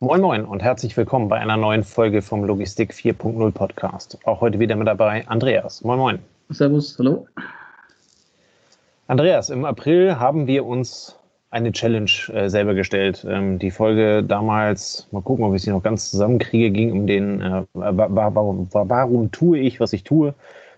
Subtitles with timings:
[0.00, 4.16] Moin Moin und herzlich willkommen bei einer neuen Folge vom Logistik 4.0 Podcast.
[4.26, 5.82] Auch heute wieder mit dabei Andreas.
[5.82, 6.18] Moin Moin.
[6.50, 7.26] Servus, hallo.
[9.08, 11.18] Andreas, im April haben wir uns
[11.50, 13.26] eine Challenge äh, selber gestellt.
[13.28, 17.40] Ähm, die Folge damals, mal gucken, ob ich sie noch ganz zusammenkriege, ging um den,
[17.40, 20.32] äh, warum, warum tue ich, was ich tue.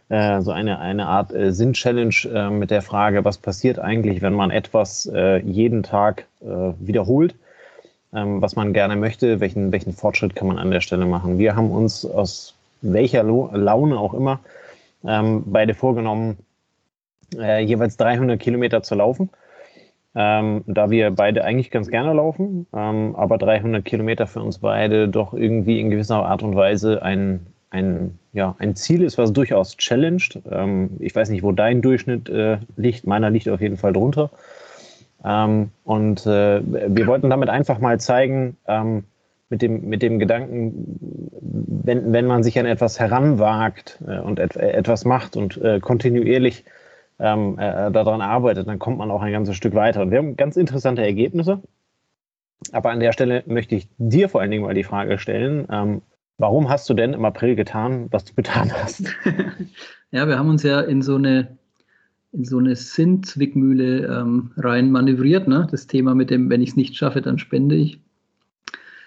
[0.08, 4.32] Äh, so eine, eine Art äh, Sinn-Challenge äh, mit der Frage, was passiert eigentlich, wenn
[4.32, 7.38] man etwas äh, jeden Tag wiederholt ähm,
[8.12, 11.38] was man gerne möchte, welchen, welchen Fortschritt kann man an der Stelle machen.
[11.38, 14.40] Wir haben uns aus welcher Laune auch immer
[15.04, 16.38] ähm, beide vorgenommen,
[17.36, 19.30] äh, jeweils 300 Kilometer zu laufen.
[20.12, 25.08] Ähm, da wir beide eigentlich ganz gerne laufen, ähm, aber 300 Kilometer für uns beide
[25.08, 29.76] doch irgendwie in gewisser Art und Weise ein, ein, ja, ein Ziel ist, was durchaus
[29.76, 30.40] challenged.
[30.50, 34.30] Ähm, ich weiß nicht, wo dein Durchschnitt äh, liegt, meiner liegt auf jeden Fall drunter.
[35.24, 39.04] Ähm, und äh, wir wollten damit einfach mal zeigen, ähm,
[39.50, 40.98] mit, dem, mit dem Gedanken,
[41.40, 46.64] wenn, wenn man sich an etwas heranwagt äh, und et etwas macht und äh, kontinuierlich
[47.18, 50.02] ähm, äh, daran arbeitet, dann kommt man auch ein ganzes Stück weiter.
[50.02, 51.60] Und wir haben ganz interessante Ergebnisse.
[52.72, 56.02] Aber an der Stelle möchte ich dir vor allen Dingen mal die Frage stellen, ähm,
[56.38, 59.04] warum hast du denn im April getan, was du getan hast?
[60.12, 61.58] ja, wir haben uns ja in so eine
[62.32, 65.48] in so eine Sinn-Zwickmühle ähm, rein manövriert.
[65.48, 65.66] Ne?
[65.70, 68.00] Das Thema mit dem, wenn ich es nicht schaffe, dann spende ich.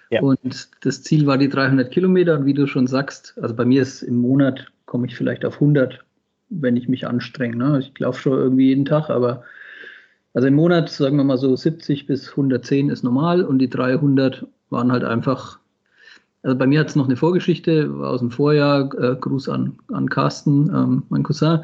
[0.09, 0.21] Ja.
[0.21, 2.37] Und das Ziel war die 300 Kilometer.
[2.37, 5.55] Und wie du schon sagst, also bei mir ist im Monat, komme ich vielleicht auf
[5.55, 6.03] 100,
[6.49, 7.55] wenn ich mich anstrenge.
[7.55, 7.79] Ne?
[7.79, 9.43] Ich laufe schon irgendwie jeden Tag, aber
[10.33, 14.45] also im Monat, sagen wir mal so 70 bis 110 ist normal und die 300
[14.69, 15.59] waren halt einfach
[16.43, 18.93] also bei mir hat es noch eine Vorgeschichte aus dem Vorjahr.
[18.99, 21.61] Äh, Gruß an, an Carsten, ähm, mein Cousin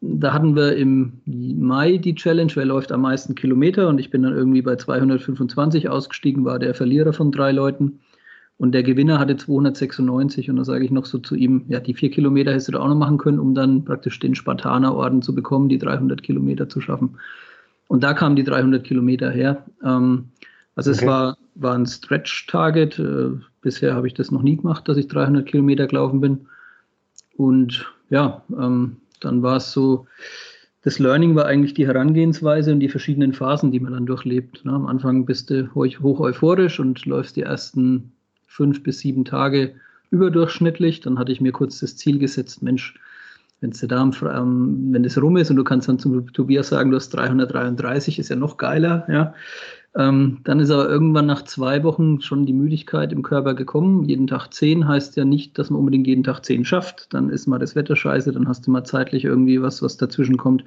[0.00, 4.22] da hatten wir im Mai die Challenge, wer läuft am meisten Kilometer und ich bin
[4.22, 8.00] dann irgendwie bei 225 ausgestiegen, war der Verlierer von drei Leuten
[8.60, 11.94] und der Gewinner hatte 296 und da sage ich noch so zu ihm, ja, die
[11.94, 15.34] vier Kilometer hättest du da auch noch machen können, um dann praktisch den Spartanerorden zu
[15.34, 17.16] bekommen, die 300 Kilometer zu schaffen.
[17.88, 19.64] Und da kamen die 300 Kilometer her.
[19.82, 20.26] Ähm,
[20.76, 21.00] also okay.
[21.00, 22.98] es war, war ein Stretch-Target.
[22.98, 23.30] Äh,
[23.62, 26.46] bisher habe ich das noch nie gemacht, dass ich 300 Kilometer gelaufen bin.
[27.36, 30.06] Und ja, ähm, dann war es so,
[30.82, 34.64] das Learning war eigentlich die Herangehensweise und die verschiedenen Phasen, die man dann durchlebt.
[34.64, 34.72] Ne?
[34.72, 38.12] Am Anfang bist du hoch euphorisch und läufst die ersten
[38.46, 39.74] fünf bis sieben Tage
[40.10, 41.00] überdurchschnittlich.
[41.00, 42.98] Dann hatte ich mir kurz das Ziel gesetzt, Mensch,
[43.60, 46.90] wenn es da ähm, wenn das rum ist und du kannst dann zum Tobias sagen,
[46.90, 49.34] du hast 333, ist ja noch geiler, ja.
[49.96, 54.04] Ähm, dann ist aber irgendwann nach zwei Wochen schon die Müdigkeit im Körper gekommen.
[54.04, 57.12] Jeden Tag zehn heißt ja nicht, dass man unbedingt jeden Tag zehn schafft.
[57.12, 60.36] Dann ist mal das Wetter scheiße, dann hast du mal zeitlich irgendwie was, was dazwischen
[60.36, 60.64] kommt.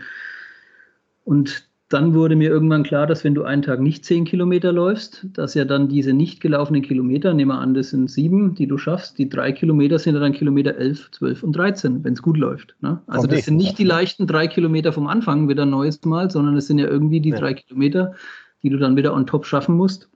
[1.23, 5.27] Und dann wurde mir irgendwann klar, dass wenn du einen Tag nicht zehn Kilometer läufst,
[5.33, 8.77] dass ja dann diese nicht gelaufenen Kilometer, nehmen wir an, das sind sieben, die du
[8.77, 12.75] schaffst, die drei Kilometer sind dann Kilometer elf, zwölf und dreizehn, wenn es gut läuft.
[12.81, 12.99] Ne?
[13.05, 16.65] Also das sind nicht die leichten drei Kilometer vom Anfang wieder neues Mal, sondern es
[16.65, 17.37] sind ja irgendwie die ja.
[17.37, 18.15] drei Kilometer,
[18.63, 20.09] die du dann wieder on top schaffen musst.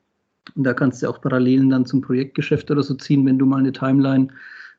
[0.56, 3.26] Und da kannst du auch Parallelen dann zum Projektgeschäft oder so ziehen.
[3.26, 4.30] Wenn du mal eine Timeline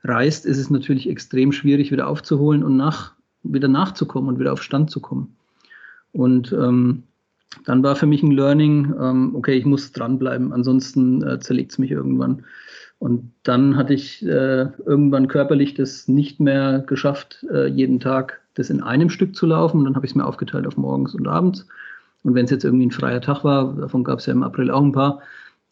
[0.04, 3.12] reißt, ist es natürlich extrem schwierig, wieder aufzuholen und nach,
[3.42, 5.36] wieder nachzukommen und wieder auf Stand zu kommen.
[6.12, 7.04] Und ähm,
[7.64, 11.78] dann war für mich ein Learning, ähm, okay, ich muss dranbleiben, ansonsten äh, zerlegt es
[11.78, 12.44] mich irgendwann.
[12.98, 18.70] Und dann hatte ich äh, irgendwann körperlich das nicht mehr geschafft, äh, jeden Tag das
[18.70, 19.78] in einem Stück zu laufen.
[19.78, 21.66] Und dann habe ich es mir aufgeteilt auf morgens und abends.
[22.28, 24.70] Und wenn es jetzt irgendwie ein freier Tag war, davon gab es ja im April
[24.70, 25.22] auch ein paar,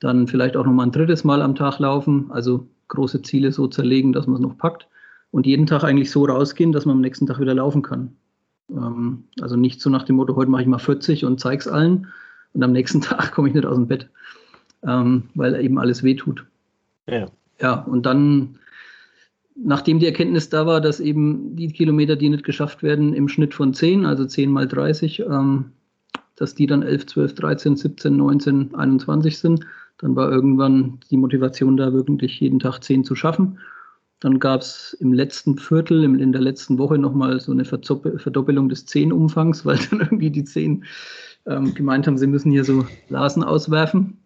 [0.01, 4.15] dann vielleicht auch nochmal ein drittes Mal am Tag laufen, also große Ziele so zerlegen,
[4.15, 4.89] dass man es noch packt
[5.33, 8.17] und jeden Tag eigentlich so rausgehen, dass man am nächsten Tag wieder laufen kann.
[8.71, 12.07] Ähm, also nicht so nach dem Motto, heute mache ich mal 40 und zeig's allen
[12.55, 14.09] und am nächsten Tag komme ich nicht aus dem Bett,
[14.83, 16.47] ähm, weil eben alles wehtut.
[17.07, 17.27] Ja.
[17.61, 18.61] Ja, und dann,
[19.57, 23.53] nachdem die Erkenntnis da war, dass eben die Kilometer, die nicht geschafft werden, im Schnitt
[23.53, 25.73] von 10, also 10 mal 30, ähm,
[26.37, 29.67] dass die dann 11, 12, 13, 17, 19, 21 sind.
[29.99, 33.59] Dann war irgendwann die Motivation da, wirklich jeden Tag 10 zu schaffen.
[34.21, 38.87] Dann gab es im letzten Viertel, in der letzten Woche nochmal so eine Verdoppelung des
[38.87, 40.85] 10-Umfangs, weil dann irgendwie die 10
[41.47, 44.19] ähm, gemeint haben, sie müssen hier so Blasen auswerfen.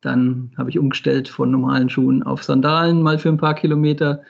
[0.00, 4.22] Dann habe ich umgestellt von normalen Schuhen auf Sandalen mal für ein paar Kilometer.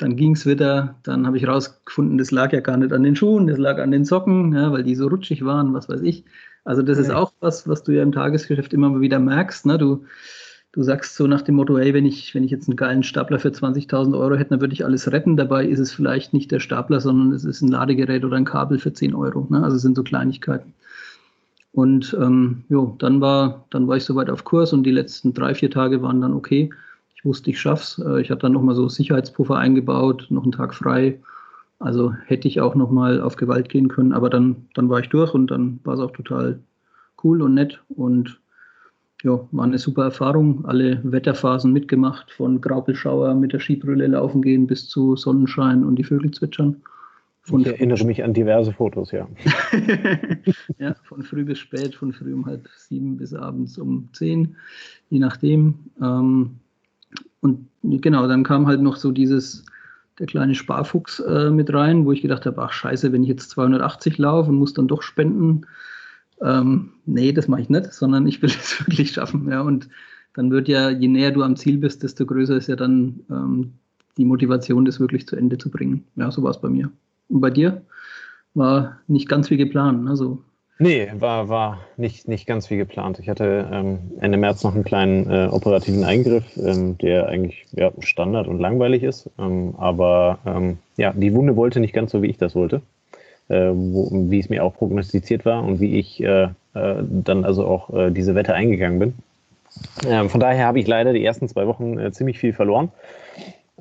[0.00, 3.16] Dann ging es wieder, dann habe ich rausgefunden, das lag ja gar nicht an den
[3.16, 6.24] Schuhen, das lag an den Socken, ja, weil die so rutschig waren, was weiß ich.
[6.64, 7.04] Also das ja.
[7.04, 9.66] ist auch was, was du ja im Tagesgeschäft immer wieder merkst.
[9.66, 9.76] Ne?
[9.76, 10.06] Du,
[10.72, 13.38] du sagst so nach dem Motto, hey, wenn ich, wenn ich jetzt einen geilen Stapler
[13.38, 15.36] für 20.000 Euro hätte, dann würde ich alles retten.
[15.36, 18.78] Dabei ist es vielleicht nicht der Stapler, sondern es ist ein Ladegerät oder ein Kabel
[18.78, 19.46] für 10 Euro.
[19.50, 19.62] Ne?
[19.62, 20.72] Also es sind so Kleinigkeiten.
[21.72, 25.54] Und ähm, jo, dann war, dann war ich soweit auf Kurs und die letzten drei,
[25.54, 26.70] vier Tage waren dann okay.
[27.20, 27.98] Ich wusste, ich schaff's.
[27.98, 31.20] Äh, ich hatte dann nochmal so Sicherheitspuffer eingebaut, noch einen Tag frei.
[31.78, 35.34] Also hätte ich auch nochmal auf Gewalt gehen können, aber dann, dann war ich durch
[35.34, 36.60] und dann war es auch total
[37.22, 38.40] cool und nett und
[39.22, 40.64] ja, war eine super Erfahrung.
[40.64, 46.04] Alle Wetterphasen mitgemacht, von Graupelschauer mit der Skibrille laufen gehen bis zu Sonnenschein und die
[46.04, 46.76] Vögel zwitschern.
[47.42, 49.28] Von ich erinnere mich an diverse Fotos, ja.
[50.78, 54.56] ja, von früh bis spät, von früh um halb sieben bis abends um zehn,
[55.10, 55.74] je nachdem.
[56.00, 56.59] Ähm,
[57.40, 59.64] und genau, dann kam halt noch so dieses,
[60.18, 63.50] der kleine Sparfuchs äh, mit rein, wo ich gedacht habe, ach scheiße, wenn ich jetzt
[63.50, 65.66] 280 laufe und muss dann doch spenden,
[66.42, 69.48] ähm, nee, das mache ich nicht, sondern ich will es wirklich schaffen.
[69.48, 69.88] Ja, und
[70.34, 73.72] dann wird ja, je näher du am Ziel bist, desto größer ist ja dann ähm,
[74.16, 76.04] die Motivation, das wirklich zu Ende zu bringen.
[76.16, 76.90] Ja, so war es bei mir.
[77.28, 77.82] Und bei dir
[78.54, 80.08] war nicht ganz wie geplant.
[80.08, 80.42] Also
[80.80, 83.18] Nee, war, war nicht, nicht ganz wie geplant.
[83.18, 87.92] Ich hatte ähm, Ende März noch einen kleinen äh, operativen Eingriff, ähm, der eigentlich ja,
[88.00, 89.30] Standard und langweilig ist.
[89.38, 92.80] Ähm, aber ähm, ja, die Wunde wollte nicht ganz so, wie ich das wollte
[93.50, 97.66] äh, wo, wie es mir auch prognostiziert war und wie ich äh, äh dann also
[97.66, 99.14] auch äh, diese Wette eingegangen bin.
[100.06, 102.90] Ähm, von daher habe ich leider die ersten zwei Wochen äh, ziemlich viel verloren.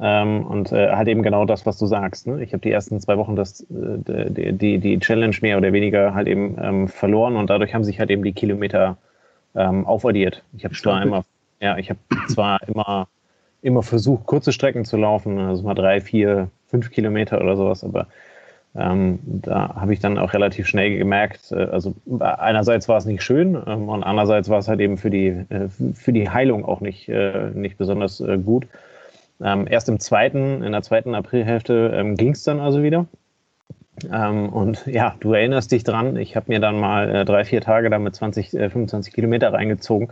[0.01, 2.25] Ähm, und äh, halt eben genau das, was du sagst.
[2.25, 2.41] Ne?
[2.41, 6.13] Ich habe die ersten zwei Wochen das, äh, die, die, die, Challenge mehr oder weniger
[6.13, 8.97] halt eben ähm, verloren und dadurch haben sich halt eben die Kilometer
[9.55, 10.41] ähm, aufaddiert.
[10.55, 11.25] Ich habe zwar immer,
[11.59, 11.99] ja, ich habe
[12.29, 13.09] zwar immer,
[13.61, 18.07] immer versucht, kurze Strecken zu laufen, also mal drei, vier, fünf Kilometer oder sowas, aber
[18.75, 23.23] ähm, da habe ich dann auch relativ schnell gemerkt, äh, also einerseits war es nicht
[23.23, 26.79] schön ähm, und andererseits war es halt eben für die, äh, für die Heilung auch
[26.79, 28.67] nicht, äh, nicht besonders äh, gut.
[29.41, 33.05] Ähm, erst im zweiten, in der zweiten Aprilhälfte ähm, ging es dann also wieder.
[34.11, 37.61] Ähm, und ja, du erinnerst dich dran, ich habe mir dann mal äh, drei, vier
[37.61, 40.09] Tage damit 20, 25 Kilometer reingezogen.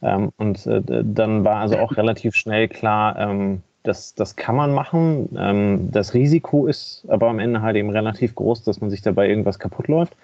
[0.00, 0.32] Mhm.
[0.36, 5.28] und äh, dann war also auch relativ schnell klar, das, das kann man machen.
[5.38, 9.28] Ähm, das Risiko ist aber am Ende halt eben relativ groß, dass man sich dabei
[9.28, 10.16] irgendwas kaputt läuft.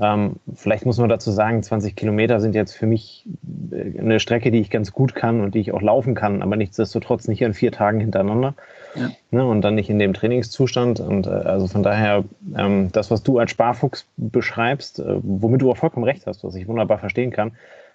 [0.00, 3.26] Ähm, vielleicht muss man dazu sagen, 20 Kilometer sind jetzt für mich
[3.70, 6.56] äh, eine Strecke, die ich ganz gut kann und die ich auch laufen kann, aber
[6.56, 8.54] nichtsdestotrotz nicht an vier Tagen hintereinander.
[8.96, 9.10] Ja.
[9.30, 11.00] Ne, und dann nicht in dem Trainingszustand.
[11.00, 12.24] Und äh, also von daher,
[12.56, 16.54] ähm, das, was du als Sparfuchs beschreibst, äh, womit du auch vollkommen recht hast, was
[16.54, 17.52] ich wunderbar verstehen kann,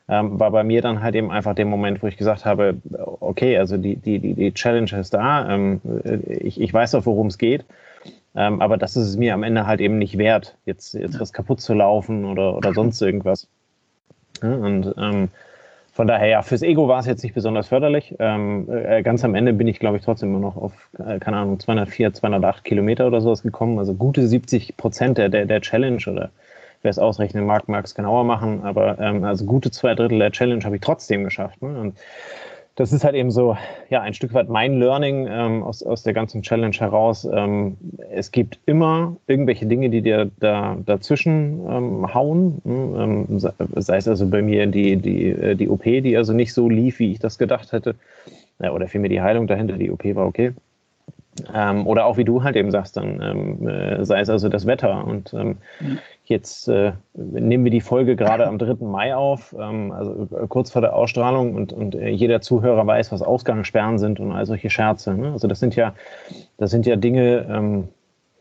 [0.08, 2.78] ähm, war bei mir dann halt eben einfach der Moment, wo ich gesagt habe,
[3.20, 5.82] okay, also die, die, die, die Challenge ist da, ähm,
[6.28, 7.64] ich, ich weiß auch, worum es geht,
[8.36, 11.34] ähm, aber das ist es mir am Ende halt eben nicht wert, jetzt, jetzt was
[11.34, 13.48] kaputt zu laufen oder, oder sonst irgendwas.
[14.42, 15.30] Ja, und ähm,
[16.00, 18.16] von daher, ja, fürs Ego war es jetzt nicht besonders förderlich.
[18.20, 21.38] Ähm, äh, ganz am Ende bin ich, glaube ich, trotzdem immer noch auf, äh, keine
[21.38, 23.78] Ahnung, 204, 208 Kilometer oder sowas gekommen.
[23.80, 26.30] Also gute 70 Prozent der, der, der Challenge oder
[26.82, 30.32] wer es ausrechnen mag, mag es genauer machen, aber ähm, also gute zwei Drittel der
[30.32, 31.62] Challenge habe ich trotzdem geschafft.
[31.62, 31.78] Ne?
[31.78, 31.98] Und
[32.80, 33.58] das ist halt eben so,
[33.90, 37.28] ja, ein Stück weit mein Learning ähm, aus, aus der ganzen Challenge heraus.
[37.30, 37.76] Ähm,
[38.10, 42.62] es gibt immer irgendwelche Dinge, die dir da dazwischen ähm, hauen.
[42.64, 43.28] Ne?
[43.30, 46.70] Ähm, sei es also bei mir die, die, äh, die OP, die also nicht so
[46.70, 47.96] lief, wie ich das gedacht hätte.
[48.62, 50.54] Ja, oder vielmehr die Heilung dahinter, die OP war okay.
[51.54, 54.66] Ähm, oder auch wie du halt eben sagst, dann ähm, äh, sei es also das
[54.66, 55.06] Wetter.
[55.06, 56.00] Und ähm, mhm.
[56.26, 58.86] jetzt äh, nehmen wir die Folge gerade am 3.
[58.86, 63.12] Mai auf, ähm, also äh, kurz vor der Ausstrahlung und, und äh, jeder Zuhörer weiß,
[63.12, 65.14] was Ausgangssperren sind und all solche Scherze.
[65.14, 65.32] Ne?
[65.32, 65.94] Also das sind ja,
[66.58, 67.88] das sind ja Dinge, ähm,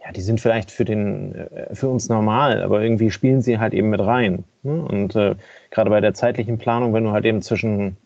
[0.08, 3.74] ja, die sind vielleicht für, den, äh, für uns normal, aber irgendwie spielen sie halt
[3.74, 4.44] eben mit rein.
[4.62, 4.82] Ne?
[4.82, 5.34] Und äh,
[5.70, 7.98] gerade bei der zeitlichen Planung, wenn du halt eben zwischen,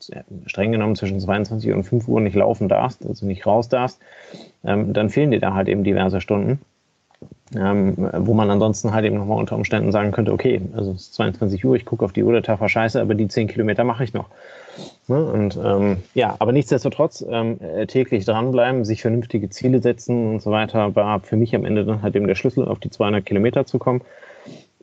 [0.46, 4.00] streng genommen zwischen 22 und 5 Uhr nicht laufen darfst, also nicht raus darfst,
[4.64, 6.60] ähm, dann fehlen dir da halt eben diverse Stunden.
[7.54, 11.14] Ähm, wo man ansonsten halt eben nochmal unter Umständen sagen könnte, okay, also es ist
[11.14, 13.84] 22 Uhr, ich gucke auf die Uhr, der Tag war scheiße, aber die 10 Kilometer
[13.84, 14.28] mache ich noch.
[15.08, 15.22] Ne?
[15.22, 20.50] Und ähm, ja, aber nichtsdestotrotz ähm, äh, täglich dranbleiben, sich vernünftige Ziele setzen und so
[20.50, 23.66] weiter, war für mich am Ende dann halt eben der Schlüssel, auf die 200 Kilometer
[23.66, 24.00] zu kommen.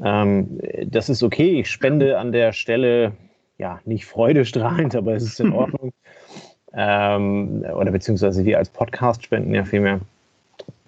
[0.04, 3.14] Ähm, das ist okay, ich spende an der Stelle,
[3.58, 5.92] ja, nicht freudestrahlend, aber es ist in Ordnung.
[6.74, 10.02] Ähm, oder beziehungsweise wir als Podcast spenden ja viel mehr.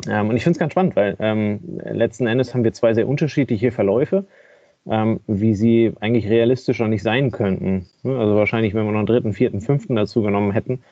[0.08, 3.08] Ähm, und ich finde es ganz spannend, weil ähm, letzten Endes haben wir zwei sehr
[3.08, 4.26] unterschiedliche Verläufe,
[4.90, 7.88] ähm, wie sie eigentlich realistischer nicht sein könnten.
[8.04, 10.84] Ne, also wahrscheinlich, wenn wir noch einen dritten, vierten, fünften dazu genommen hätten,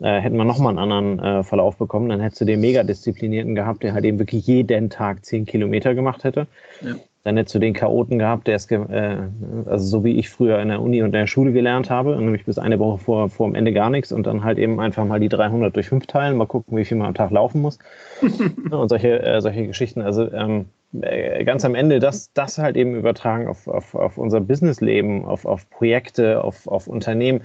[0.00, 2.08] äh, hätten wir nochmal einen anderen äh, Verlauf bekommen.
[2.08, 5.94] Dann hättest du den mega disziplinierten gehabt, der halt eben wirklich jeden Tag zehn Kilometer
[5.94, 6.46] gemacht hätte.
[6.80, 6.94] Ja.
[7.22, 9.18] Dann hättest du den Chaoten gehabt, der es, äh,
[9.66, 12.46] also so wie ich früher in der Uni und in der Schule gelernt habe, nämlich
[12.46, 15.20] bis eine Woche vor, vor dem Ende gar nichts und dann halt eben einfach mal
[15.20, 17.78] die 300 durch 5 teilen, mal gucken, wie viel man am Tag laufen muss.
[18.70, 20.00] und solche, äh, solche Geschichten.
[20.00, 20.66] Also ähm,
[21.02, 25.44] äh, ganz am Ende das, das halt eben übertragen auf, auf, auf unser Businessleben, auf,
[25.44, 27.42] auf Projekte, auf, auf Unternehmen.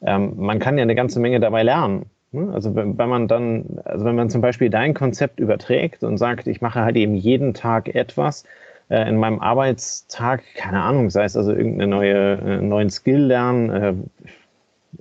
[0.00, 2.06] Ähm, man kann ja eine ganze Menge dabei lernen.
[2.32, 2.50] Ne?
[2.52, 6.60] Also wenn man dann, also wenn man zum Beispiel dein Konzept überträgt und sagt, ich
[6.60, 8.44] mache halt eben jeden Tag etwas,
[8.90, 13.70] äh, in meinem Arbeitstag, keine Ahnung, sei es also irgendeine neue, äh, neuen Skill lernen,
[13.70, 13.94] äh,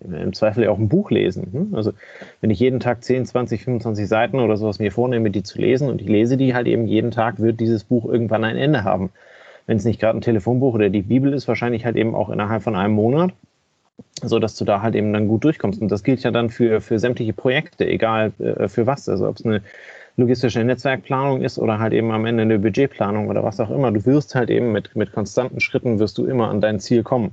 [0.03, 1.49] im Zweifel ja auch ein Buch lesen.
[1.51, 1.75] Hm?
[1.75, 1.93] Also
[2.39, 5.89] wenn ich jeden Tag 10, 20, 25 Seiten oder sowas mir vornehme, die zu lesen
[5.89, 9.09] und ich lese die halt eben jeden Tag, wird dieses Buch irgendwann ein Ende haben.
[9.65, 12.63] Wenn es nicht gerade ein Telefonbuch oder die Bibel ist, wahrscheinlich halt eben auch innerhalb
[12.63, 13.33] von einem Monat,
[14.21, 15.81] so dass du da halt eben dann gut durchkommst.
[15.81, 19.09] Und das gilt ja dann für, für sämtliche Projekte, egal äh, für was.
[19.09, 19.61] Also ob es eine
[20.19, 23.91] logistische Netzwerkplanung ist oder halt eben am Ende eine Budgetplanung oder was auch immer.
[23.91, 27.31] Du wirst halt eben mit, mit konstanten Schritten wirst du immer an dein Ziel kommen.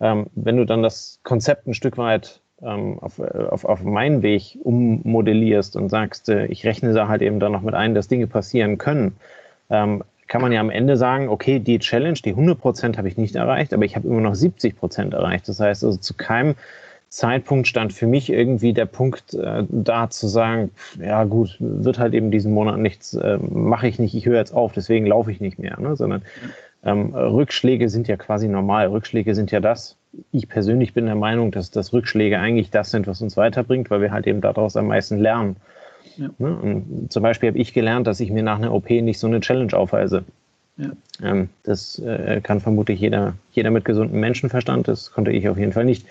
[0.00, 4.58] Ähm, wenn du dann das Konzept ein Stück weit ähm, auf, auf, auf meinen Weg
[4.62, 8.26] ummodellierst und sagst, äh, ich rechne da halt eben dann noch mit ein, dass Dinge
[8.26, 9.16] passieren können,
[9.70, 13.34] ähm, kann man ja am Ende sagen, okay, die Challenge, die 100% habe ich nicht
[13.34, 15.48] erreicht, aber ich habe immer noch 70% erreicht.
[15.48, 16.54] Das heißt also zu keinem
[17.12, 22.14] Zeitpunkt stand für mich irgendwie der Punkt äh, da zu sagen, ja gut, wird halt
[22.14, 25.38] eben diesen Monat nichts, äh, mache ich nicht, ich höre jetzt auf, deswegen laufe ich
[25.38, 25.94] nicht mehr, ne?
[25.94, 26.22] sondern
[26.82, 28.86] ähm, Rückschläge sind ja quasi normal.
[28.86, 29.98] Rückschläge sind ja das.
[30.30, 34.00] Ich persönlich bin der Meinung, dass, dass Rückschläge eigentlich das sind, was uns weiterbringt, weil
[34.00, 35.56] wir halt eben daraus am meisten lernen.
[36.16, 36.30] Ja.
[36.38, 36.82] Ne?
[37.10, 39.74] zum Beispiel habe ich gelernt, dass ich mir nach einer OP nicht so eine Challenge
[39.74, 40.24] aufweise.
[40.78, 40.90] Ja.
[41.22, 45.72] Ähm, das äh, kann vermutlich jeder, jeder mit gesundem Menschenverstand, das konnte ich auf jeden
[45.72, 46.06] Fall nicht.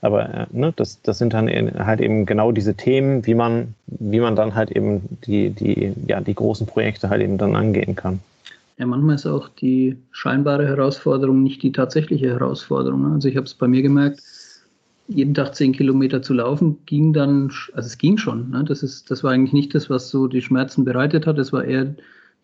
[0.00, 4.20] Aber äh, ne, das, das sind dann halt eben genau diese Themen, wie man, wie
[4.20, 8.20] man dann halt eben die, die, ja, die großen Projekte halt eben dann angehen kann.
[8.78, 13.08] Ja, manchmal ist auch die scheinbare Herausforderung nicht die tatsächliche Herausforderung.
[13.08, 13.14] Ne?
[13.14, 14.22] Also ich habe es bei mir gemerkt,
[15.08, 18.50] jeden Tag zehn Kilometer zu laufen, ging dann, also es ging schon.
[18.50, 18.64] Ne?
[18.64, 21.38] Das, ist, das war eigentlich nicht das, was so die Schmerzen bereitet hat.
[21.38, 21.94] Es war eher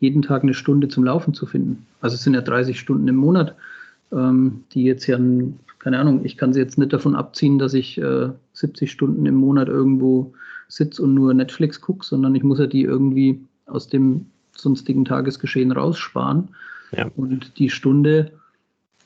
[0.03, 1.87] jeden Tag eine Stunde zum Laufen zu finden.
[2.01, 3.55] Also es sind ja 30 Stunden im Monat,
[4.11, 5.17] ähm, die jetzt ja,
[5.79, 9.37] keine Ahnung, ich kann sie jetzt nicht davon abziehen, dass ich äh, 70 Stunden im
[9.37, 10.35] Monat irgendwo
[10.67, 15.71] sitze und nur Netflix gucke, sondern ich muss ja die irgendwie aus dem sonstigen Tagesgeschehen
[15.71, 16.49] raussparen.
[16.91, 17.09] Ja.
[17.15, 18.33] Und die Stunde,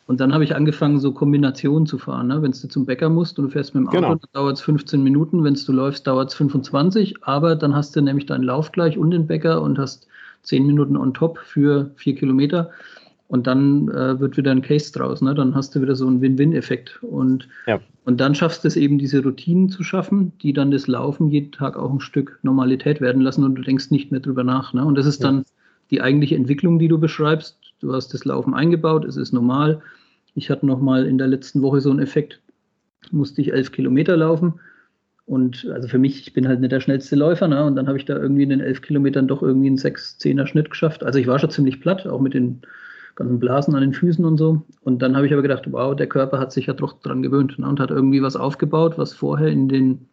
[0.06, 2.28] und dann habe ich angefangen, so Kombinationen zu fahren.
[2.28, 2.40] Ne?
[2.40, 4.14] Wenn du zum Bäcker musst und du fährst mit dem Auto, genau.
[4.14, 5.44] dann dauert es 15 Minuten.
[5.44, 7.22] Wenn du läufst, dauert es 25.
[7.22, 10.08] Aber dann hast du nämlich deinen Lauf gleich und den Bäcker und hast
[10.46, 12.70] zehn Minuten on top für vier Kilometer.
[13.28, 15.20] Und dann äh, wird wieder ein Case draus.
[15.20, 15.34] Ne?
[15.34, 17.02] Dann hast du wieder so einen Win-Win-Effekt.
[17.02, 17.80] Und, ja.
[18.04, 21.50] und dann schaffst du es eben, diese Routinen zu schaffen, die dann das Laufen jeden
[21.50, 24.72] Tag auch ein Stück Normalität werden lassen und du denkst nicht mehr drüber nach.
[24.72, 24.84] Ne?
[24.84, 25.30] Und das ist ja.
[25.30, 25.44] dann
[25.90, 27.58] die eigentliche Entwicklung, die du beschreibst.
[27.80, 29.82] Du hast das Laufen eingebaut, es ist normal.
[30.36, 32.40] Ich hatte noch mal in der letzten Woche so einen Effekt,
[33.10, 34.60] musste ich elf Kilometer laufen
[35.26, 37.64] und also für mich, ich bin halt nicht der schnellste Läufer, ne?
[37.64, 40.70] Und dann habe ich da irgendwie in den elf Kilometern doch irgendwie einen 6-10er Schnitt
[40.70, 41.02] geschafft.
[41.02, 42.62] Also ich war schon ziemlich platt, auch mit den
[43.16, 44.62] ganzen Blasen an den Füßen und so.
[44.82, 47.58] Und dann habe ich aber gedacht, wow, der Körper hat sich ja doch dran gewöhnt
[47.58, 47.68] ne?
[47.68, 50.06] und hat irgendwie was aufgebaut, was vorher in den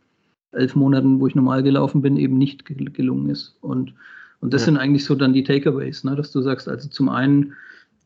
[0.52, 3.58] elf Monaten, wo ich normal gelaufen bin, eben nicht gelungen ist.
[3.62, 3.94] Und,
[4.40, 4.66] und das ja.
[4.66, 6.16] sind eigentlich so dann die Takeaways, ne?
[6.16, 7.54] dass du sagst, also zum einen,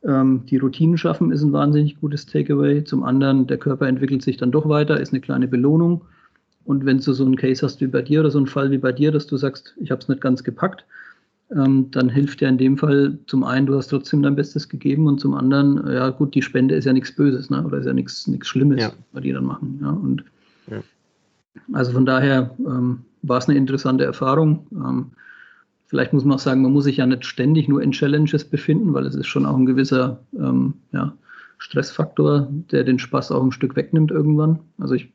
[0.03, 2.83] ähm, die Routinen schaffen ist ein wahnsinnig gutes Takeaway.
[2.83, 6.01] Zum anderen, der Körper entwickelt sich dann doch weiter, ist eine kleine Belohnung.
[6.67, 8.77] Und wenn du so einen Case hast wie bei dir oder so einen Fall wie
[8.77, 10.83] bei dir, dass du sagst, ich habe es nicht ganz gepackt,
[11.55, 15.07] ähm, dann hilft dir in dem Fall zum einen, du hast trotzdem dein Bestes gegeben
[15.07, 17.63] und zum anderen, ja gut, die Spende ist ja nichts Böses, ne?
[17.63, 18.91] oder ist ja nichts Schlimmes, ja.
[19.13, 19.79] was die dann machen.
[19.81, 19.91] Ja?
[19.91, 20.25] Und
[20.69, 20.83] ja.
[21.71, 24.67] Also von daher ähm, war es eine interessante Erfahrung.
[24.73, 25.11] Ähm,
[25.85, 28.93] vielleicht muss man auch sagen, man muss sich ja nicht ständig nur in Challenges befinden,
[28.93, 31.13] weil es ist schon auch ein gewisser ähm, ja,
[31.59, 34.59] Stressfaktor, der den Spaß auch ein Stück wegnimmt irgendwann.
[34.79, 35.13] Also ich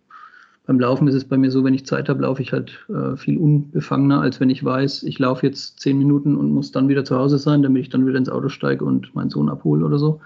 [0.67, 3.17] beim Laufen ist es bei mir so, wenn ich Zeit habe, laufe ich halt äh,
[3.17, 7.05] viel unbefangener, als wenn ich weiß, ich laufe jetzt zehn Minuten und muss dann wieder
[7.05, 9.99] zu Hause sein, damit ich dann wieder ins Auto steige und meinen Sohn abhole oder
[9.99, 10.21] so.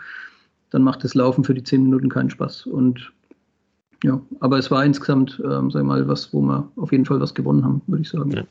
[0.70, 2.66] Dann macht das Laufen für die zehn Minuten keinen Spaß.
[2.66, 3.12] Und
[4.04, 7.20] ja, aber es war insgesamt, ähm, sag ich mal, was, wo wir auf jeden Fall
[7.20, 8.30] was gewonnen haben, würde ich sagen.
[8.32, 8.42] Ja.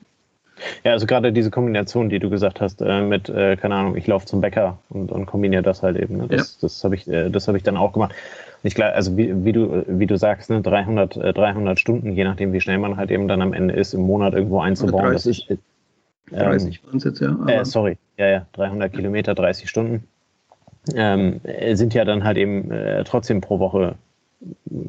[0.83, 4.07] Ja, also gerade diese Kombination, die du gesagt hast, äh, mit, äh, keine Ahnung, ich
[4.07, 6.17] laufe zum Bäcker und, und kombiniere das halt eben.
[6.17, 6.27] Ne?
[6.29, 6.57] Das, ja.
[6.61, 8.13] das habe ich, äh, hab ich dann auch gemacht.
[8.65, 12.23] Ich glaube, also wie, wie, du, wie du sagst, ne, 300, 300 äh, Stunden, je
[12.23, 15.13] nachdem, wie schnell man halt eben dann am Ende ist, im Monat irgendwo einzubauen.
[15.13, 15.49] Das ist.
[15.51, 15.57] Äh,
[16.31, 17.37] 30 waren es jetzt, ja.
[17.47, 20.07] Äh, sorry, ja, ja, 300 Kilometer, 30 Stunden.
[20.95, 21.41] Ähm,
[21.73, 23.95] sind ja dann halt eben äh, trotzdem pro Woche,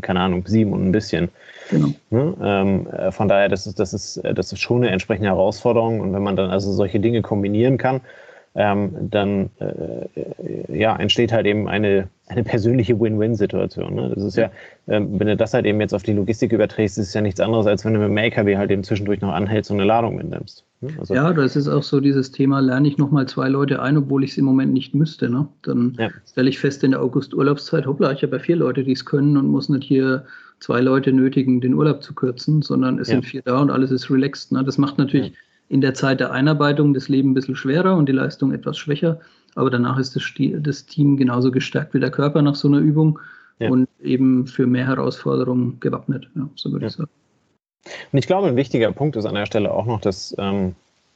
[0.01, 1.29] keine Ahnung, sieben und ein bisschen.
[1.71, 1.89] Genau.
[2.09, 2.35] Ne?
[2.43, 6.01] Ähm, äh, von daher, das ist, das, ist, das ist schon eine entsprechende Herausforderung.
[6.01, 8.01] Und wenn man dann also solche Dinge kombinieren kann,
[8.55, 13.95] ähm, dann äh, ja, entsteht halt eben eine eine persönliche Win-Win-Situation.
[13.95, 14.13] Ne?
[14.15, 14.51] Das ist ja,
[14.89, 17.41] ähm, wenn du das halt eben jetzt auf die Logistik überträgst, ist es ja nichts
[17.41, 20.17] anderes, als wenn du mit dem LKW halt eben zwischendurch noch anhältst und eine Ladung
[20.17, 20.65] mitnimmst.
[20.81, 20.91] Ne?
[20.99, 24.25] Also, ja, das ist auch so dieses Thema, lerne ich nochmal zwei Leute ein, obwohl
[24.25, 25.31] ich es im Moment nicht müsste.
[25.31, 25.47] Ne?
[25.63, 26.11] Dann ja.
[26.29, 29.37] stelle ich fest in der August-Urlaubszeit, hoppla, ich habe ja vier Leute, die es können
[29.37, 30.25] und muss nicht hier
[30.59, 33.15] zwei Leute nötigen, den Urlaub zu kürzen, sondern es ja.
[33.15, 34.51] sind vier da und alles ist relaxed.
[34.51, 34.65] Ne?
[34.65, 35.35] Das macht natürlich ja.
[35.69, 39.21] in der Zeit der Einarbeitung das Leben ein bisschen schwerer und die Leistung etwas schwächer
[39.57, 40.23] aber danach ist das,
[40.61, 43.19] das, Team genauso gestärkt wie der Körper nach so einer Übung
[43.59, 43.71] ja.
[43.71, 46.89] und eben für mehr Herausforderungen gewappnet, ja, so würde ja.
[46.89, 47.11] ich sagen.
[48.13, 50.75] Und ich glaube, ein wichtiger Punkt ist an der Stelle auch noch, dass, ähm,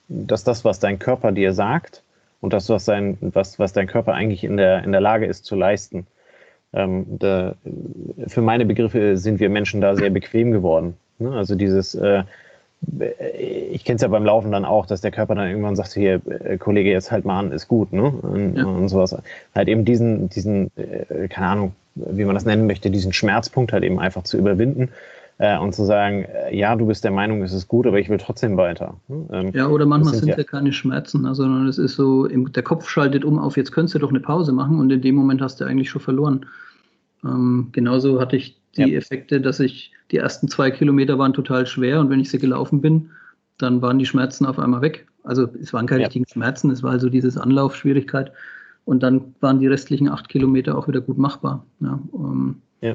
[0.09, 2.03] dass das, was dein Körper dir sagt
[2.41, 5.45] und das, was, sein, was, was dein Körper eigentlich in der, in der Lage ist
[5.45, 6.07] zu leisten,
[6.73, 7.57] ähm, da,
[8.29, 10.97] für meine Begriffe sind wir Menschen da sehr bequem geworden.
[11.19, 11.33] Ne?
[11.33, 12.23] Also dieses, äh,
[12.83, 16.21] ich kenne es ja beim Laufen dann auch, dass der Körper dann irgendwann sagt, hier,
[16.27, 18.05] äh, Kollege, jetzt halt mal an, ist gut, ne?
[18.05, 18.65] Und, ja.
[18.65, 19.17] und sowas.
[19.55, 23.85] Halt eben diesen, diesen, äh, keine Ahnung, wie man das nennen möchte, diesen Schmerzpunkt halt
[23.85, 24.89] eben einfach zu überwinden
[25.39, 28.09] äh, und zu sagen, äh, ja, du bist der Meinung, es ist gut, aber ich
[28.09, 28.95] will trotzdem weiter.
[29.09, 29.27] Ne?
[29.33, 32.63] Ähm, ja, oder manchmal sind, sind ja, keine Schmerzen, ne, sondern es ist so, der
[32.63, 35.43] Kopf schaltet um auf, jetzt könntest du doch eine Pause machen und in dem Moment
[35.43, 36.47] hast du eigentlich schon verloren.
[37.25, 38.99] Ähm, genauso hatte ich die ja.
[38.99, 42.81] Effekte, dass ich die ersten zwei Kilometer waren total schwer und wenn ich sie gelaufen
[42.81, 43.11] bin,
[43.59, 45.07] dann waren die Schmerzen auf einmal weg.
[45.23, 46.07] Also es waren keine ja.
[46.07, 48.33] richtigen Schmerzen, es war also dieses Anlaufschwierigkeit
[48.85, 51.67] und dann waren die restlichen acht Kilometer auch wieder gut machbar.
[51.81, 52.95] Ja, ähm, ja.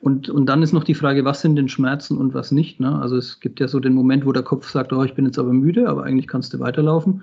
[0.00, 2.80] Und, und dann ist noch die Frage, was sind denn Schmerzen und was nicht.
[2.80, 3.00] Ne?
[3.00, 5.38] Also es gibt ja so den Moment, wo der Kopf sagt, oh, ich bin jetzt
[5.38, 7.22] aber müde, aber eigentlich kannst du weiterlaufen.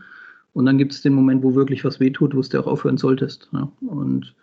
[0.54, 3.52] Und dann gibt es den Moment, wo wirklich was wehtut, wo du auch aufhören solltest.
[3.54, 3.68] Ne?
[3.82, 4.34] Und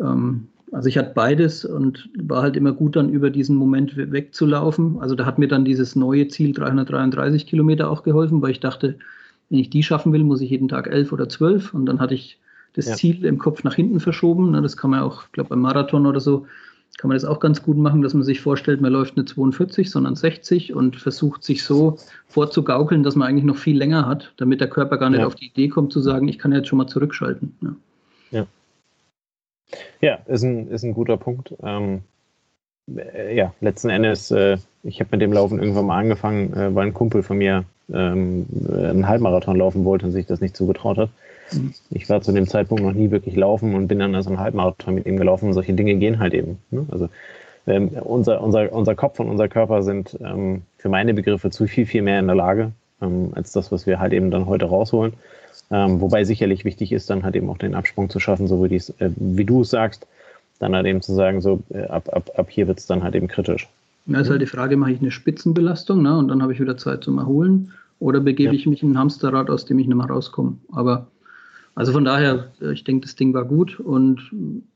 [0.00, 4.98] ähm, also ich hatte beides und war halt immer gut dann über diesen Moment wegzulaufen.
[5.00, 8.98] Also da hat mir dann dieses neue Ziel 333 Kilometer auch geholfen, weil ich dachte,
[9.48, 11.72] wenn ich die schaffen will, muss ich jeden Tag elf oder zwölf.
[11.72, 12.38] Und dann hatte ich
[12.74, 12.94] das ja.
[12.94, 14.52] Ziel im Kopf nach hinten verschoben.
[14.52, 16.46] Das kann man auch, ich glaube beim Marathon oder so,
[16.98, 19.90] kann man das auch ganz gut machen, dass man sich vorstellt, man läuft nicht 42,
[19.90, 24.60] sondern 60 und versucht sich so vorzugaukeln, dass man eigentlich noch viel länger hat, damit
[24.60, 25.26] der Körper gar nicht ja.
[25.26, 27.54] auf die Idee kommt zu sagen, ich kann jetzt schon mal zurückschalten.
[27.60, 27.76] Ja.
[28.30, 28.46] ja.
[30.00, 31.54] Ja, ist ein, ist ein guter Punkt.
[31.62, 32.02] Ähm,
[32.94, 36.86] äh, ja, letzten Endes, äh, ich habe mit dem Laufen irgendwann mal angefangen, äh, weil
[36.86, 41.10] ein Kumpel von mir ähm, einen Halbmarathon laufen wollte und sich das nicht zugetraut hat.
[41.52, 41.74] Mhm.
[41.90, 44.94] Ich war zu dem Zeitpunkt noch nie wirklich laufen und bin dann also einen Halbmarathon
[44.94, 46.58] mit ihm gelaufen und solche Dinge gehen halt eben.
[46.70, 46.86] Ne?
[46.90, 47.08] Also
[47.66, 51.86] ähm, unser, unser, unser Kopf und unser Körper sind ähm, für meine Begriffe zu viel,
[51.86, 55.14] viel mehr in der Lage, ähm, als das, was wir halt eben dann heute rausholen.
[55.70, 58.76] Ähm, wobei sicherlich wichtig ist, dann halt eben auch den Absprung zu schaffen, so wie,
[58.76, 60.06] äh, wie du es sagst,
[60.58, 63.14] dann halt eben zu sagen, so äh, ab, ab, ab hier wird es dann halt
[63.14, 63.68] eben kritisch.
[64.06, 66.76] Ja, ist halt die Frage, mache ich eine Spitzenbelastung ne, und dann habe ich wieder
[66.76, 68.58] Zeit zum Erholen oder begebe ja.
[68.58, 70.56] ich mich in ein Hamsterrad, aus dem ich nicht mehr rauskomme.
[70.70, 71.08] Aber
[71.74, 74.20] also von daher, äh, ich denke, das Ding war gut und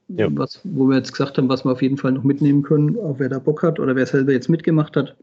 [0.09, 0.27] ja.
[0.31, 3.17] was, wo wir jetzt gesagt haben, was wir auf jeden Fall noch mitnehmen können, auch
[3.19, 5.15] wer da Bock hat oder wer selber jetzt mitgemacht hat,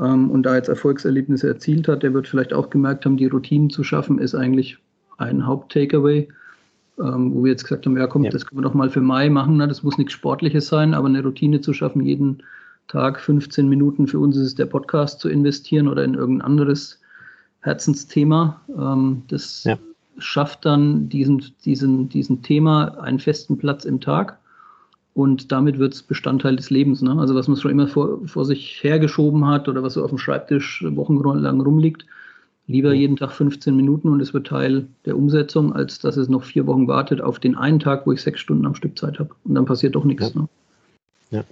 [0.00, 3.70] ähm, und da jetzt Erfolgserlebnisse erzielt hat, der wird vielleicht auch gemerkt haben, die Routinen
[3.70, 4.78] zu schaffen, ist eigentlich
[5.18, 6.28] ein Haupt-Takeaway,
[6.98, 8.30] ähm, wo wir jetzt gesagt haben, ja komm, ja.
[8.30, 9.68] das können wir doch mal für Mai machen, ne?
[9.68, 12.42] das muss nichts Sportliches sein, aber eine Routine zu schaffen, jeden
[12.88, 17.00] Tag 15 Minuten, für uns ist es der Podcast zu investieren oder in irgendein anderes
[17.60, 19.78] Herzensthema, ähm, das ja.
[20.18, 24.39] schafft dann diesen, diesen, diesen Thema einen festen Platz im Tag
[25.14, 27.02] und damit wird es Bestandteil des Lebens.
[27.02, 27.16] Ne?
[27.18, 30.18] Also was man schon immer vor, vor sich hergeschoben hat oder was so auf dem
[30.18, 32.06] Schreibtisch wochenlang rumliegt,
[32.66, 36.44] lieber jeden Tag 15 Minuten und es wird Teil der Umsetzung, als dass es noch
[36.44, 39.30] vier Wochen wartet auf den einen Tag, wo ich sechs Stunden am Stück Zeit habe.
[39.44, 40.32] Und dann passiert doch nichts.
[40.34, 40.40] Ja.
[40.40, 40.48] Ne?
[41.30, 41.44] ja.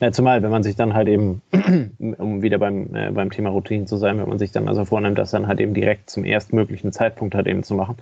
[0.00, 1.40] Ja, zumal, wenn man sich dann halt eben,
[2.18, 5.18] um wieder beim, äh, beim Thema Routinen zu sein, wenn man sich dann also vornimmt,
[5.18, 7.96] das dann halt eben direkt zum erstmöglichen Zeitpunkt halt eben zu machen,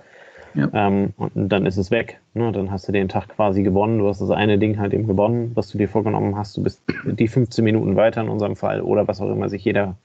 [0.54, 0.68] ja.
[0.72, 2.20] Ähm, und dann ist es weg.
[2.34, 2.52] Ne?
[2.52, 3.98] Dann hast du den Tag quasi gewonnen.
[3.98, 6.56] Du hast das eine Ding halt eben gewonnen, was du dir vorgenommen hast.
[6.56, 9.96] Du bist die 15 Minuten weiter in unserem Fall oder was auch immer sich jeder,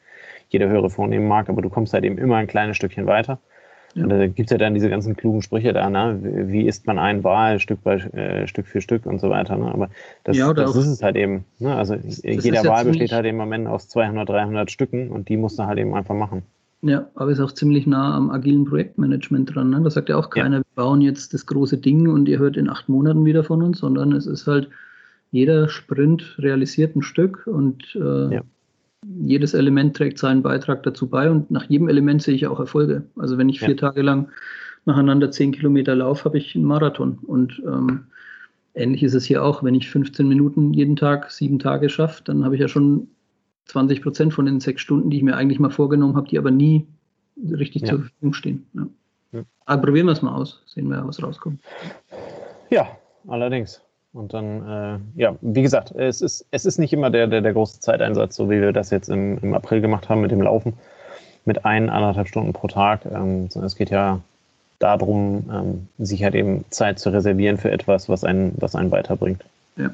[0.50, 3.40] jeder Hörer vornehmen mag, aber du kommst halt eben immer ein kleines Stückchen weiter.
[3.94, 4.04] Ja.
[4.04, 6.20] Und da gibt es ja dann diese ganzen klugen Sprüche da, ne?
[6.22, 9.58] wie isst man ein Wahl Stück, bei, äh, Stück für Stück und so weiter.
[9.58, 9.74] Ne?
[9.74, 9.90] Aber
[10.24, 11.46] das, ja, das ist es halt eben.
[11.60, 11.76] Ne?
[11.76, 15.58] Also jeder Wahl besteht halt eben am Ende aus 200, 300 Stücken und die musst
[15.58, 16.44] du halt eben einfach machen.
[16.82, 19.72] Ja, aber ist auch ziemlich nah am agilen Projektmanagement dran.
[19.72, 19.82] Ne?
[19.82, 20.62] Da sagt ja auch keiner, ja.
[20.62, 23.80] wir bauen jetzt das große Ding und ihr hört in acht Monaten wieder von uns,
[23.80, 24.70] sondern es ist halt,
[25.32, 28.42] jeder Sprint realisiert ein Stück und äh, ja.
[29.04, 33.04] jedes Element trägt seinen Beitrag dazu bei und nach jedem Element sehe ich auch Erfolge.
[33.18, 33.76] Also wenn ich vier ja.
[33.76, 34.30] Tage lang
[34.86, 37.18] nacheinander zehn Kilometer laufe, habe ich einen Marathon.
[37.26, 38.06] Und ähm,
[38.76, 39.64] ähnlich ist es hier auch.
[39.64, 43.10] Wenn ich 15 Minuten jeden Tag, sieben Tage schaffe, dann habe ich ja schon
[43.68, 46.52] 20 Prozent von den sechs Stunden, die ich mir eigentlich mal vorgenommen habe, die aber
[46.52, 46.88] nie
[47.52, 47.90] richtig ja.
[47.90, 48.68] zur Verfügung stehen.
[48.74, 48.88] Ja.
[49.34, 49.44] Ja.
[49.66, 51.60] Aber probieren wir es mal aus, sehen wir, was rauskommt.
[52.70, 52.88] Ja,
[53.28, 53.82] allerdings.
[54.14, 54.68] Und dann,
[55.16, 58.36] äh, ja, wie gesagt, es ist, es ist nicht immer der, der, der große Zeiteinsatz,
[58.36, 60.74] so wie wir das jetzt im, im April gemacht haben mit dem Laufen,
[61.46, 63.06] mit ein, anderthalb Stunden pro Tag.
[63.06, 64.22] Ähm, sondern es geht ja
[64.80, 69.44] darum, ähm, sich halt eben Zeit zu reservieren für etwas, was einen, was einen weiterbringt.
[69.76, 69.92] Ja.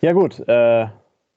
[0.00, 0.46] Ja, gut.
[0.48, 0.86] Äh,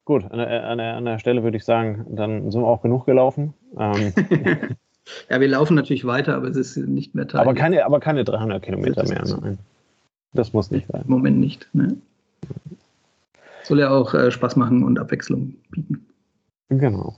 [0.06, 2.82] gut, an der, an, der, an der Stelle würde ich sagen, dann sind wir auch
[2.82, 3.54] genug gelaufen.
[3.78, 4.14] Ähm,
[5.30, 7.42] ja, wir laufen natürlich weiter, aber es ist nicht mehr Teil.
[7.42, 9.24] Aber keine, aber keine 300 Kilometer mehr.
[9.42, 9.58] Nein.
[10.34, 11.02] Das muss nicht sein.
[11.04, 11.68] Im Moment nicht.
[11.74, 11.98] Ne?
[13.64, 16.06] Soll ja auch äh, Spaß machen und Abwechslung bieten.
[16.70, 17.18] Genau.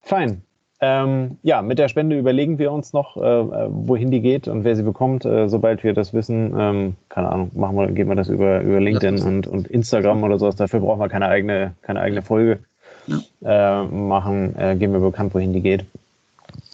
[0.00, 0.42] Fein.
[0.84, 4.64] Ähm, ja, mit der Spende überlegen wir uns noch, äh, äh, wohin die geht und
[4.64, 5.24] wer sie bekommt.
[5.24, 8.80] Äh, sobald wir das wissen, ähm, keine Ahnung, machen wir, gehen wir das über, über
[8.80, 10.56] LinkedIn und, und Instagram oder sowas.
[10.56, 12.58] Dafür brauchen wir keine eigene, keine eigene Folge
[13.06, 13.82] ja.
[13.82, 14.56] äh, machen.
[14.58, 15.84] Äh, geben wir bekannt, wohin die geht.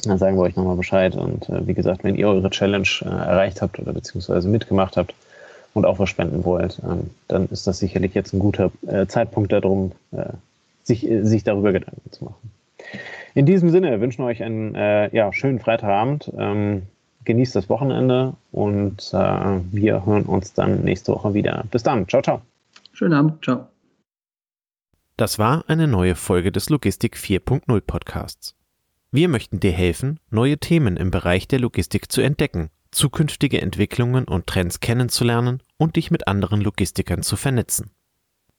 [0.05, 1.15] Dann sagen wir euch nochmal Bescheid.
[1.15, 5.15] Und äh, wie gesagt, wenn ihr eure Challenge erreicht habt oder beziehungsweise mitgemacht habt
[5.75, 8.71] und auch was spenden wollt, ähm, dann ist das sicherlich jetzt ein guter
[9.09, 9.93] Zeitpunkt darum,
[10.83, 12.51] sich, sich darüber Gedanken zu machen.
[13.35, 16.33] In diesem Sinne wünschen wir euch einen äh, ja, schönen Freitagabend.
[16.37, 16.83] Ähm,
[17.29, 21.65] genießt das Wochenende und äh, wir hören uns dann nächste Woche wieder.
[21.71, 22.09] Bis dann.
[22.09, 22.41] Ciao, ciao.
[22.93, 23.45] Schönen Abend.
[23.45, 23.69] Ciao.
[25.17, 28.57] Das war eine neue Folge des Logistik 4.0 Podcasts.
[29.11, 34.47] Wir möchten dir helfen, neue Themen im Bereich der Logistik zu entdecken, zukünftige Entwicklungen und
[34.47, 37.91] Trends kennenzulernen und dich mit anderen Logistikern zu vernetzen.